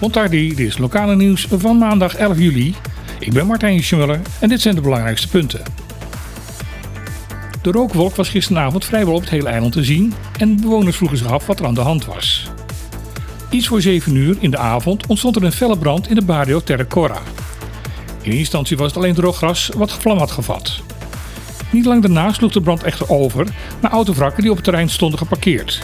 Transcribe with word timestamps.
Montardi, 0.00 0.48
dit 0.54 0.66
is 0.66 0.78
lokale 0.78 1.16
nieuws 1.16 1.46
van 1.50 1.78
maandag 1.78 2.14
11 2.14 2.38
juli. 2.38 2.74
Ik 3.18 3.32
ben 3.32 3.46
Martijn 3.46 3.82
Schmuller 3.82 4.20
en 4.40 4.48
dit 4.48 4.60
zijn 4.60 4.74
de 4.74 4.80
belangrijkste 4.80 5.28
punten. 5.28 5.62
De 7.62 7.70
rookwolk 7.70 8.16
was 8.16 8.28
gisteravond 8.28 8.84
vrijwel 8.84 9.14
op 9.14 9.20
het 9.20 9.30
hele 9.30 9.48
eiland 9.48 9.72
te 9.72 9.84
zien 9.84 10.14
en 10.38 10.60
bewoners 10.60 10.96
vroegen 10.96 11.18
zich 11.18 11.26
af 11.26 11.46
wat 11.46 11.60
er 11.60 11.66
aan 11.66 11.74
de 11.74 11.80
hand 11.80 12.04
was. 12.04 12.50
Iets 13.50 13.66
voor 13.66 13.80
7 13.80 14.14
uur 14.14 14.36
in 14.40 14.50
de 14.50 14.58
avond 14.58 15.06
ontstond 15.06 15.36
er 15.36 15.44
een 15.44 15.52
felle 15.52 15.78
brand 15.78 16.08
in 16.08 16.14
de 16.14 16.24
barrio 16.24 16.60
Terracora. 16.60 17.18
In 18.22 18.24
eerste 18.24 18.38
instantie 18.38 18.76
was 18.76 18.86
het 18.86 18.96
alleen 18.96 19.14
droog 19.14 19.36
gras 19.36 19.70
wat 19.76 19.92
vlam 19.92 20.18
had 20.18 20.30
gevat. 20.30 20.80
Niet 21.70 21.84
lang 21.84 22.02
daarna 22.02 22.32
sloeg 22.32 22.52
de 22.52 22.60
brand 22.60 22.82
echter 22.82 23.10
over 23.10 23.46
naar 23.80 23.90
autovrakken 23.90 24.40
die 24.40 24.50
op 24.50 24.56
het 24.56 24.64
terrein 24.64 24.88
stonden 24.88 25.18
geparkeerd. 25.18 25.82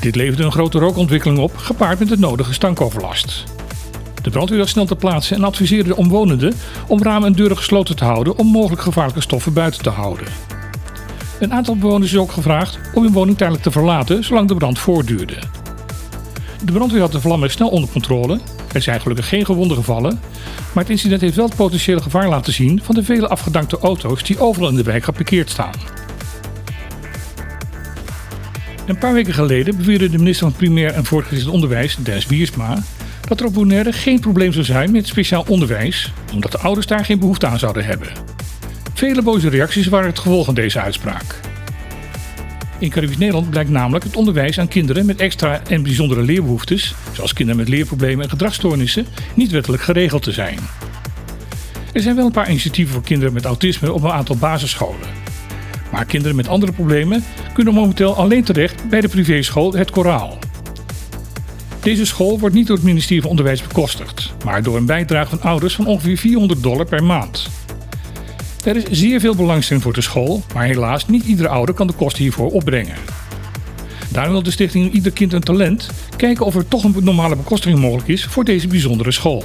Dit 0.00 0.16
leverde 0.16 0.42
een 0.44 0.52
grote 0.52 0.78
rookontwikkeling 0.78 1.38
op, 1.38 1.56
gepaard 1.56 1.98
met 1.98 2.08
de 2.08 2.18
nodige 2.18 2.52
stankoverlast. 2.52 3.44
De 4.22 4.30
brandweer 4.30 4.58
was 4.58 4.70
snel 4.70 4.86
ter 4.86 4.96
plaatse 4.96 5.34
en 5.34 5.44
adviseerde 5.44 5.88
de 5.88 5.96
omwonenden 5.96 6.54
om 6.86 7.02
ramen 7.02 7.26
en 7.26 7.32
deuren 7.32 7.56
gesloten 7.56 7.96
te 7.96 8.04
houden 8.04 8.38
om 8.38 8.46
mogelijk 8.46 8.82
gevaarlijke 8.82 9.20
stoffen 9.20 9.52
buiten 9.52 9.82
te 9.82 9.90
houden. 9.90 10.26
Een 11.40 11.52
aantal 11.52 11.76
bewoners 11.76 12.12
is 12.12 12.18
ook 12.18 12.32
gevraagd 12.32 12.78
om 12.94 13.02
hun 13.02 13.12
woning 13.12 13.36
tijdelijk 13.36 13.64
te 13.64 13.70
verlaten 13.70 14.24
zolang 14.24 14.48
de 14.48 14.54
brand 14.54 14.78
voortduurde. 14.78 15.36
De 16.64 16.72
brandweer 16.72 17.00
had 17.00 17.12
de 17.12 17.20
vlammen 17.20 17.50
snel 17.50 17.68
onder 17.68 17.90
controle. 17.90 18.40
Er 18.72 18.82
zijn 18.82 19.00
gelukkig 19.00 19.28
geen 19.28 19.44
gewonden 19.44 19.76
gevallen, 19.76 20.20
maar 20.72 20.82
het 20.82 20.92
incident 20.92 21.20
heeft 21.20 21.36
wel 21.36 21.46
het 21.46 21.56
potentiële 21.56 22.02
gevaar 22.02 22.28
laten 22.28 22.52
zien 22.52 22.80
van 22.82 22.94
de 22.94 23.04
vele 23.04 23.28
afgedankte 23.28 23.78
auto's 23.78 24.22
die 24.22 24.40
overal 24.40 24.68
in 24.68 24.76
de 24.76 24.82
wijk 24.82 25.04
geparkeerd 25.04 25.50
staan. 25.50 25.97
Een 28.88 28.98
paar 28.98 29.12
weken 29.12 29.34
geleden 29.34 29.76
beweerde 29.76 30.10
de 30.10 30.18
minister 30.18 30.48
van 30.48 30.56
Primair 30.56 30.92
en 30.92 31.04
Voortgezet 31.04 31.46
Onderwijs, 31.46 31.96
Dennis 31.96 32.26
Wiersma, 32.26 32.82
dat 33.28 33.40
er 33.40 33.46
op 33.46 33.54
Bonaire 33.54 33.92
geen 33.92 34.20
probleem 34.20 34.52
zou 34.52 34.64
zijn 34.64 34.90
met 34.90 35.06
speciaal 35.06 35.44
onderwijs, 35.48 36.12
omdat 36.32 36.52
de 36.52 36.58
ouders 36.58 36.86
daar 36.86 37.04
geen 37.04 37.18
behoefte 37.18 37.46
aan 37.46 37.58
zouden 37.58 37.84
hebben. 37.84 38.08
Vele 38.94 39.22
boze 39.22 39.48
reacties 39.48 39.86
waren 39.86 40.08
het 40.08 40.18
gevolg 40.18 40.44
van 40.44 40.54
deze 40.54 40.80
uitspraak. 40.80 41.40
In 42.78 42.90
Caribisch 42.90 43.18
Nederland 43.18 43.50
blijkt 43.50 43.70
namelijk 43.70 44.04
het 44.04 44.16
onderwijs 44.16 44.60
aan 44.60 44.68
kinderen 44.68 45.06
met 45.06 45.20
extra 45.20 45.60
en 45.68 45.82
bijzondere 45.82 46.22
leerbehoeftes, 46.22 46.94
zoals 47.12 47.32
kinderen 47.32 47.60
met 47.60 47.70
leerproblemen 47.70 48.24
en 48.24 48.30
gedragsstoornissen, 48.30 49.06
niet 49.34 49.50
wettelijk 49.50 49.82
geregeld 49.82 50.22
te 50.22 50.32
zijn. 50.32 50.58
Er 51.92 52.00
zijn 52.00 52.16
wel 52.16 52.26
een 52.26 52.32
paar 52.32 52.50
initiatieven 52.50 52.94
voor 52.94 53.02
kinderen 53.02 53.32
met 53.34 53.44
autisme 53.44 53.92
op 53.92 54.02
een 54.02 54.10
aantal 54.10 54.36
basisscholen. 54.36 55.27
Maar 55.92 56.04
kinderen 56.04 56.36
met 56.36 56.48
andere 56.48 56.72
problemen 56.72 57.24
kunnen 57.52 57.74
momenteel 57.74 58.16
alleen 58.16 58.44
terecht 58.44 58.88
bij 58.88 59.00
de 59.00 59.08
privéschool 59.08 59.72
Het 59.72 59.90
Koraal. 59.90 60.38
Deze 61.80 62.06
school 62.06 62.38
wordt 62.38 62.54
niet 62.54 62.66
door 62.66 62.76
het 62.76 62.84
ministerie 62.84 63.22
van 63.22 63.30
Onderwijs 63.30 63.62
bekostigd, 63.62 64.32
maar 64.44 64.62
door 64.62 64.76
een 64.76 64.86
bijdrage 64.86 65.28
van 65.28 65.42
ouders 65.42 65.74
van 65.74 65.86
ongeveer 65.86 66.16
400 66.16 66.62
dollar 66.62 66.86
per 66.86 67.04
maand. 67.04 67.48
Er 68.64 68.76
is 68.76 68.84
zeer 68.90 69.20
veel 69.20 69.34
belangstelling 69.34 69.84
voor 69.84 69.92
de 69.92 70.00
school, 70.00 70.42
maar 70.54 70.64
helaas 70.64 71.06
niet 71.06 71.24
iedere 71.24 71.48
ouder 71.48 71.74
kan 71.74 71.86
de 71.86 71.92
kosten 71.92 72.22
hiervoor 72.22 72.50
opbrengen. 72.50 72.96
Daarom 74.08 74.32
wil 74.32 74.42
de 74.42 74.50
stichting 74.50 74.92
Ieder 74.92 75.12
Kind 75.12 75.32
een 75.32 75.40
Talent 75.40 75.90
kijken 76.16 76.46
of 76.46 76.54
er 76.54 76.68
toch 76.68 76.84
een 76.84 76.94
normale 77.00 77.36
bekostiging 77.36 77.80
mogelijk 77.80 78.08
is 78.08 78.24
voor 78.24 78.44
deze 78.44 78.68
bijzondere 78.68 79.12
school. 79.12 79.44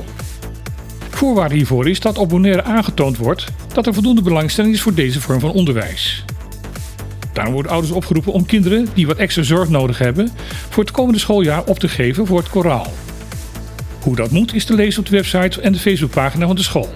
Voorwaarde 1.09 1.55
hiervoor 1.55 1.89
is 1.89 1.99
dat 1.99 2.17
op 2.17 2.30
Bonaire 2.30 2.64
aangetoond 2.64 3.17
wordt 3.17 3.45
dat 3.73 3.86
er 3.86 3.94
voldoende 3.94 4.21
belangstelling 4.21 4.73
is 4.73 4.81
voor 4.81 4.94
deze 4.94 5.21
vorm 5.21 5.39
van 5.39 5.52
onderwijs. 5.52 6.25
Daarom 7.34 7.53
worden 7.53 7.72
ouders 7.72 7.94
opgeroepen 7.94 8.34
om 8.34 8.45
kinderen 8.45 8.88
die 8.94 9.08
wat 9.08 9.17
extra 9.17 9.44
zorg 9.44 9.70
nodig 9.70 9.98
hebben 9.98 10.30
voor 10.70 10.84
het 10.84 10.94
komende 10.94 11.20
schooljaar 11.20 11.64
op 11.64 11.80
te 11.80 11.88
geven 11.88 12.28
voor 12.28 12.38
het 12.38 12.50
koraal. 12.50 12.94
Hoe 14.02 14.16
dat 14.16 14.31
moet 14.31 14.53
is 14.53 14.66
te 14.66 14.73
lezen 14.73 15.00
op 15.00 15.06
de 15.06 15.16
website 15.16 15.61
en 15.61 15.72
de 15.72 15.80
Facebookpagina 15.80 16.45
van 16.45 16.56
de 16.56 16.64
school. 16.64 16.89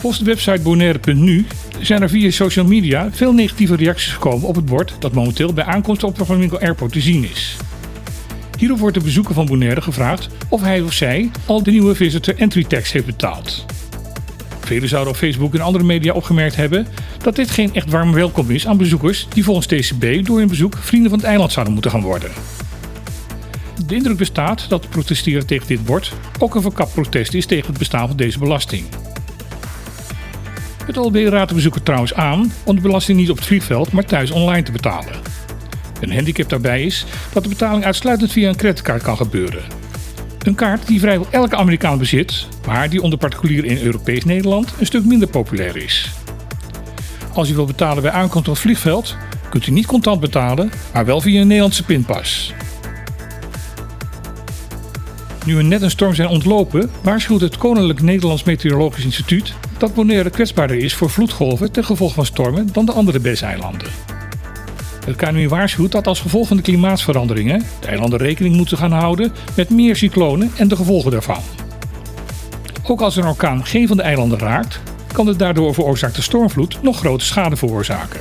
Volgens 0.00 0.22
de 0.22 0.30
website 0.30 0.60
bonaire.nu 0.60 1.46
zijn 1.80 2.02
er 2.02 2.08
via 2.08 2.30
social 2.30 2.64
media 2.64 3.08
veel 3.12 3.32
negatieve 3.32 3.76
reacties 3.76 4.12
gekomen 4.12 4.48
op 4.48 4.54
het 4.54 4.64
bord 4.64 4.96
dat 4.98 5.12
momenteel 5.12 5.52
bij 5.52 5.64
aankomst 5.64 6.04
op 6.04 6.18
de 6.18 6.24
Flamingo 6.24 6.58
Airport 6.58 6.92
te 6.92 7.00
zien 7.00 7.24
is. 7.30 7.56
Hierop 8.58 8.78
wordt 8.78 8.96
de 8.96 9.02
bezoeker 9.02 9.34
van 9.34 9.46
Bonaire 9.46 9.82
gevraagd 9.82 10.28
of 10.48 10.60
hij 10.60 10.80
of 10.80 10.92
zij 10.92 11.30
al 11.46 11.62
de 11.62 11.70
nieuwe 11.70 11.94
visitor 11.94 12.36
entry 12.36 12.64
tax 12.64 12.92
heeft 12.92 13.06
betaald. 13.06 13.64
Velen 14.68 14.88
zouden 14.88 15.12
op 15.12 15.18
Facebook 15.18 15.54
en 15.54 15.60
andere 15.60 15.84
media 15.84 16.12
opgemerkt 16.12 16.56
hebben 16.56 16.86
dat 17.22 17.36
dit 17.36 17.50
geen 17.50 17.74
echt 17.74 17.90
warm 17.90 18.12
welkom 18.12 18.50
is 18.50 18.66
aan 18.66 18.76
bezoekers 18.76 19.26
die 19.28 19.44
volgens 19.44 19.66
TCB 19.66 20.26
door 20.26 20.38
hun 20.38 20.48
bezoek 20.48 20.76
vrienden 20.80 21.10
van 21.10 21.18
het 21.18 21.28
eiland 21.28 21.52
zouden 21.52 21.74
moeten 21.74 21.90
gaan 21.90 22.02
worden. 22.02 22.30
De 23.86 23.94
indruk 23.94 24.16
bestaat 24.16 24.68
dat 24.68 24.90
protesteren 24.90 25.46
tegen 25.46 25.66
dit 25.66 25.84
bord 25.84 26.12
ook 26.38 26.54
een 26.54 26.62
verkapt 26.62 26.92
protest 26.94 27.34
is 27.34 27.46
tegen 27.46 27.66
het 27.66 27.78
bestaan 27.78 28.08
van 28.08 28.16
deze 28.16 28.38
belasting. 28.38 28.84
Het 30.84 30.96
OLB 30.96 31.16
raadt 31.16 31.48
de 31.48 31.54
bezoeker 31.54 31.82
trouwens 31.82 32.14
aan 32.14 32.52
om 32.64 32.74
de 32.74 32.82
belasting 32.82 33.18
niet 33.18 33.30
op 33.30 33.36
het 33.36 33.46
vliegveld, 33.46 33.92
maar 33.92 34.04
thuis 34.04 34.30
online 34.30 34.62
te 34.62 34.72
betalen. 34.72 35.12
Een 36.00 36.12
handicap 36.12 36.48
daarbij 36.48 36.82
is 36.82 37.06
dat 37.32 37.42
de 37.42 37.48
betaling 37.48 37.84
uitsluitend 37.84 38.32
via 38.32 38.48
een 38.48 38.56
creditcard 38.56 39.02
kan 39.02 39.16
gebeuren. 39.16 39.62
Een 40.48 40.54
kaart 40.54 40.86
die 40.86 41.00
vrijwel 41.00 41.26
elke 41.30 41.56
Amerikaan 41.56 41.98
bezit, 41.98 42.46
maar 42.66 42.90
die 42.90 43.02
onder 43.02 43.18
particulieren 43.18 43.70
in 43.70 43.82
Europees 43.82 44.24
Nederland 44.24 44.72
een 44.78 44.86
stuk 44.86 45.04
minder 45.04 45.28
populair 45.28 45.76
is. 45.76 46.10
Als 47.32 47.50
u 47.50 47.54
wilt 47.54 47.66
betalen 47.66 48.02
bij 48.02 48.12
aankomst 48.12 48.48
op 48.48 48.54
het 48.54 48.62
vliegveld, 48.62 49.16
kunt 49.50 49.66
u 49.66 49.70
niet 49.70 49.86
contant 49.86 50.20
betalen, 50.20 50.70
maar 50.92 51.04
wel 51.04 51.20
via 51.20 51.40
een 51.40 51.46
Nederlandse 51.46 51.84
pinpas. 51.84 52.52
Nu 55.44 55.56
we 55.56 55.62
net 55.62 55.82
een 55.82 55.90
storm 55.90 56.14
zijn 56.14 56.28
ontlopen, 56.28 56.90
waarschuwt 57.02 57.40
het 57.40 57.58
Koninklijk 57.58 58.02
Nederlands 58.02 58.44
Meteorologisch 58.44 59.04
Instituut 59.04 59.54
dat 59.78 59.94
Bonaire 59.94 60.30
kwetsbaarder 60.30 60.76
is 60.76 60.94
voor 60.94 61.10
vloedgolven 61.10 61.72
ten 61.72 61.84
gevolge 61.84 62.14
van 62.14 62.26
stormen 62.26 62.68
dan 62.72 62.86
de 62.86 62.92
andere 62.92 63.20
BES-eilanden. 63.20 64.17
Het 65.08 65.16
KNMI 65.16 65.48
waarschuwt 65.48 65.92
dat 65.92 66.06
als 66.06 66.20
gevolg 66.20 66.48
van 66.48 66.56
de 66.56 66.62
klimaatsveranderingen 66.62 67.64
de 67.80 67.86
eilanden 67.86 68.18
rekening 68.18 68.56
moeten 68.56 68.76
gaan 68.76 68.92
houden 68.92 69.32
met 69.56 69.70
meer 69.70 69.96
cyclonen 69.96 70.50
en 70.56 70.68
de 70.68 70.76
gevolgen 70.76 71.10
daarvan. 71.10 71.42
Ook 72.82 73.00
als 73.00 73.16
een 73.16 73.26
orkaan 73.26 73.66
geen 73.66 73.88
van 73.88 73.96
de 73.96 74.02
eilanden 74.02 74.38
raakt, 74.38 74.80
kan 75.12 75.26
de 75.26 75.36
daardoor 75.36 75.74
veroorzaakte 75.74 76.22
stormvloed 76.22 76.82
nog 76.82 76.98
grote 76.98 77.24
schade 77.24 77.56
veroorzaken. 77.56 78.20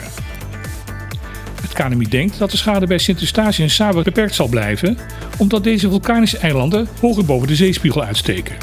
Het 1.62 1.74
KNMI 1.74 2.08
denkt 2.08 2.40
dat 2.40 2.52
de 2.52 2.58
schade 2.58 2.88
bij 2.88 2.98
Sint-Eustatius 2.98 3.60
en 3.60 3.70
Saba 3.70 4.02
beperkt 4.02 4.36
zal 4.36 4.48
blijven, 4.48 4.98
omdat 5.38 5.64
deze 5.64 5.90
vulkanische 5.90 6.38
eilanden 6.38 6.88
hoger 7.02 7.26
boven 7.26 7.48
de 7.48 7.56
zeespiegel 7.56 8.04
uitsteken. 8.04 8.56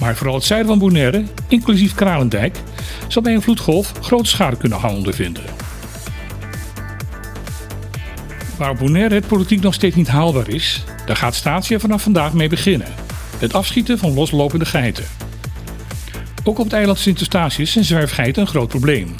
Maar 0.00 0.16
vooral 0.16 0.34
het 0.34 0.44
zuiden 0.44 0.68
van 0.68 0.78
Bonaire, 0.78 1.24
inclusief 1.48 1.94
Kralendijk, 1.94 2.56
zal 3.08 3.22
bij 3.22 3.34
een 3.34 3.42
vloedgolf 3.42 3.92
grote 4.00 4.28
schade 4.28 4.56
kunnen 4.56 4.80
gaan 4.80 4.94
ondervinden. 4.94 5.65
Waar 8.56 8.74
Bonaire 8.74 9.14
het 9.14 9.26
politiek 9.26 9.60
nog 9.60 9.74
steeds 9.74 9.96
niet 9.96 10.08
haalbaar 10.08 10.48
is, 10.48 10.84
daar 11.06 11.16
gaat 11.16 11.34
Statia 11.34 11.78
vanaf 11.78 12.02
vandaag 12.02 12.32
mee 12.32 12.48
beginnen. 12.48 12.88
Het 13.38 13.54
afschieten 13.54 13.98
van 13.98 14.14
loslopende 14.14 14.64
geiten. 14.64 15.04
Ook 16.44 16.58
op 16.58 16.64
het 16.64 16.72
eiland 16.72 16.98
Sint-Eustatius 16.98 17.72
zijn 17.72 17.84
zwerfgeiten 17.84 18.42
een 18.42 18.48
groot 18.48 18.68
probleem. 18.68 19.14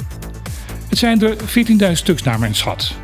Het 0.88 0.98
zijn 0.98 1.22
er 1.22 1.36
14.000 1.88 1.92
stuks 1.92 2.22
naar 2.22 2.38
mijn 2.38 2.54
schat. 2.54 2.94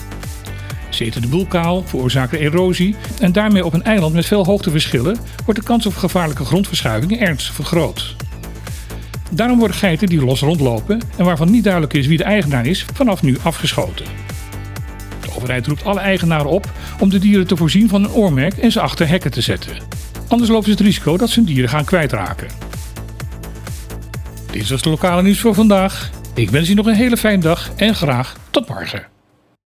Ze 0.89 1.05
eten 1.05 1.23
de 1.23 1.29
boel 1.29 1.47
kaal, 1.47 1.83
veroorzaken 1.87 2.39
erosie 2.39 2.97
en 3.21 3.33
daarmee 3.33 3.65
op 3.65 3.73
een 3.73 3.83
eiland 3.83 4.15
met 4.15 4.27
veel 4.27 4.45
hoogteverschillen 4.45 5.19
wordt 5.45 5.61
de 5.61 5.67
kans 5.67 5.87
op 5.87 5.97
gevaarlijke 5.97 6.45
grondverschuivingen 6.45 7.21
ernstig 7.21 7.55
vergroot. 7.55 8.17
Daarom 9.31 9.59
worden 9.59 9.77
geiten 9.77 10.09
die 10.09 10.25
los 10.25 10.41
rondlopen 10.41 11.01
en 11.17 11.25
waarvan 11.25 11.51
niet 11.51 11.65
duidelijk 11.65 11.93
is 11.93 12.07
wie 12.07 12.17
de 12.17 12.25
eigenaar 12.25 12.67
is, 12.67 12.87
vanaf 12.95 13.23
nu 13.23 13.39
afgeschoten. 13.43 14.07
De 15.43 15.49
overheid 15.49 15.67
roept 15.67 15.85
alle 15.85 16.01
eigenaren 16.01 16.51
op 16.51 16.71
om 16.99 17.11
de 17.11 17.19
dieren 17.19 17.47
te 17.47 17.57
voorzien 17.57 17.89
van 17.89 18.05
een 18.05 18.11
oormerk 18.11 18.57
en 18.59 18.73
ze 18.73 18.81
achter 18.81 19.09
hekken 19.09 19.31
te 19.31 19.41
zetten. 19.41 19.77
Anders 20.29 20.51
lopen 20.51 20.65
ze 20.65 20.71
het 20.71 20.81
risico 20.81 21.17
dat 21.17 21.29
ze 21.29 21.39
hun 21.39 21.49
dieren 21.49 21.69
gaan 21.69 21.85
kwijtraken. 21.85 22.49
Dit 24.51 24.61
was 24.61 24.71
het 24.71 24.85
lokale 24.85 25.23
nieuws 25.23 25.41
voor 25.41 25.55
vandaag. 25.55 26.11
Ik 26.35 26.51
wens 26.51 26.69
u 26.69 26.75
nog 26.75 26.87
een 26.87 26.95
hele 26.95 27.17
fijne 27.17 27.43
dag 27.43 27.71
en 27.77 27.95
graag 27.95 28.37
tot 28.51 28.69
morgen. 28.69 29.12